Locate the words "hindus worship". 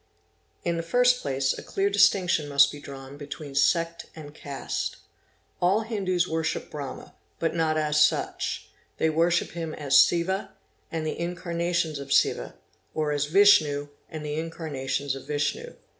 5.81-6.71